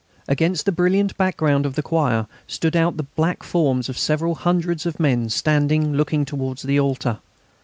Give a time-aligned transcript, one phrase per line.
[0.27, 4.87] Against the brilliant background of the choir stood out the black forms of several hundreds
[4.87, 7.19] of men standing and looking towards the altar.